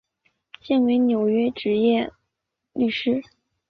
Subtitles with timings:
[0.59, 2.11] 现为纽约执业
[2.73, 3.21] 律师。